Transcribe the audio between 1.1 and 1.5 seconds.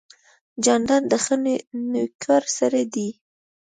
د ښه